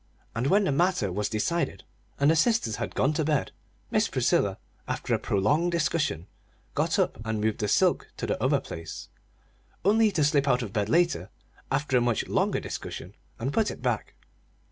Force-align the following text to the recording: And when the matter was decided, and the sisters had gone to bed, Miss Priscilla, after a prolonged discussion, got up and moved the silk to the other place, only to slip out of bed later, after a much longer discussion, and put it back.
And 0.33 0.47
when 0.47 0.63
the 0.63 0.71
matter 0.71 1.11
was 1.11 1.29
decided, 1.29 1.83
and 2.19 2.31
the 2.31 2.35
sisters 2.35 2.77
had 2.77 2.95
gone 2.95 3.13
to 3.13 3.23
bed, 3.23 3.51
Miss 3.91 4.07
Priscilla, 4.07 4.57
after 4.87 5.13
a 5.13 5.19
prolonged 5.19 5.71
discussion, 5.73 6.25
got 6.73 6.97
up 6.97 7.21
and 7.23 7.39
moved 7.39 7.59
the 7.59 7.67
silk 7.67 8.07
to 8.17 8.25
the 8.25 8.43
other 8.43 8.59
place, 8.59 9.09
only 9.85 10.09
to 10.13 10.23
slip 10.23 10.47
out 10.47 10.63
of 10.63 10.73
bed 10.73 10.89
later, 10.89 11.29
after 11.71 11.97
a 11.97 12.01
much 12.01 12.27
longer 12.27 12.59
discussion, 12.59 13.13
and 13.37 13.53
put 13.53 13.69
it 13.69 13.83
back. 13.83 14.15